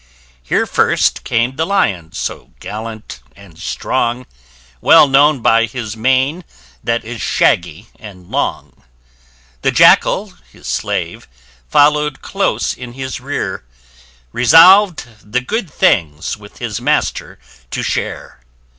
Here 0.41 0.65
first 0.65 1.23
came 1.23 1.55
the 1.57 1.63
Lion 1.67 2.11
so 2.13 2.53
gallant 2.59 3.19
and 3.35 3.59
strong, 3.59 4.25
Well 4.81 5.07
known 5.07 5.41
by 5.41 5.67
his 5.67 5.95
main 5.95 6.43
that 6.83 7.05
is 7.05 7.21
shaggy 7.21 7.89
and 7.99 8.31
long; 8.31 8.81
The 9.61 9.71
Jackall, 9.71 10.33
his 10.51 10.65
slave, 10.67 11.27
follow'd 11.69 12.23
close 12.23 12.73
in 12.73 12.93
his 12.93 13.19
rear, 13.19 13.63
Resolv'd 14.31 15.03
the 15.23 15.39
good 15.41 15.69
things 15.69 16.35
with 16.35 16.57
his 16.57 16.81
master 16.81 17.37
to 17.69 17.83
share. 17.83 18.41